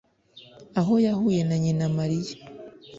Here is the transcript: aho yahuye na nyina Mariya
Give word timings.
aho 0.79 0.93
yahuye 1.05 1.41
na 1.47 1.55
nyina 1.63 1.85
Mariya 1.97 2.35